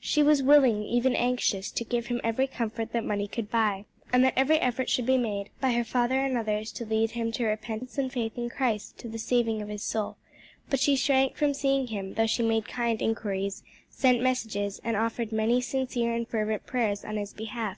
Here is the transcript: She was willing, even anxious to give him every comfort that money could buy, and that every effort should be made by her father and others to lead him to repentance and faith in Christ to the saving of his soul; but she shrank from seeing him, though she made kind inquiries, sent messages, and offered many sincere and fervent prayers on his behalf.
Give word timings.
She 0.00 0.22
was 0.22 0.42
willing, 0.42 0.82
even 0.84 1.14
anxious 1.14 1.70
to 1.72 1.84
give 1.84 2.06
him 2.06 2.22
every 2.24 2.46
comfort 2.46 2.92
that 2.92 3.04
money 3.04 3.28
could 3.28 3.50
buy, 3.50 3.84
and 4.10 4.24
that 4.24 4.32
every 4.34 4.56
effort 4.60 4.88
should 4.88 5.04
be 5.04 5.18
made 5.18 5.50
by 5.60 5.72
her 5.72 5.84
father 5.84 6.18
and 6.24 6.38
others 6.38 6.72
to 6.72 6.86
lead 6.86 7.10
him 7.10 7.30
to 7.32 7.44
repentance 7.44 7.98
and 7.98 8.10
faith 8.10 8.38
in 8.38 8.48
Christ 8.48 8.96
to 9.00 9.08
the 9.10 9.18
saving 9.18 9.60
of 9.60 9.68
his 9.68 9.82
soul; 9.82 10.16
but 10.70 10.80
she 10.80 10.96
shrank 10.96 11.36
from 11.36 11.52
seeing 11.52 11.88
him, 11.88 12.14
though 12.14 12.26
she 12.26 12.42
made 12.42 12.66
kind 12.66 13.02
inquiries, 13.02 13.62
sent 13.90 14.22
messages, 14.22 14.80
and 14.84 14.96
offered 14.96 15.32
many 15.32 15.60
sincere 15.60 16.14
and 16.14 16.26
fervent 16.28 16.64
prayers 16.64 17.04
on 17.04 17.18
his 17.18 17.34
behalf. 17.34 17.76